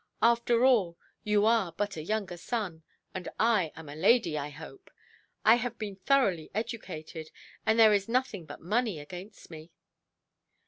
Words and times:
After 0.23 0.65
all, 0.65 0.97
you 1.23 1.45
are 1.45 1.73
but 1.73 1.95
a 1.95 2.01
younger 2.01 2.35
son; 2.35 2.81
and 3.13 3.29
I 3.39 3.71
am 3.75 3.87
a 3.87 3.95
lady, 3.95 4.35
I 4.35 4.49
hope. 4.49 4.89
I 5.45 5.57
have 5.57 5.77
been 5.77 5.95
thoroughly 5.95 6.49
educated; 6.55 7.29
and 7.67 7.77
there 7.79 7.93
is 7.93 8.09
nothing 8.09 8.47
but 8.47 8.61
money 8.61 8.97
against 8.99 9.51
me". 9.51 9.69